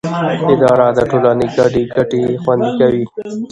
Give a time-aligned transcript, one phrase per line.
[0.51, 3.03] اداره د ټولنې ګډې ګټې خوندي کوي.